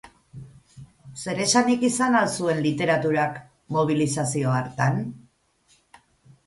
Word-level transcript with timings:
Zeresanik 1.23 1.85
izan 1.89 2.17
al 2.21 2.31
zuen 2.39 2.63
literaturak 2.69 3.39
mobilizazio 3.79 4.59
hartan? 4.63 5.01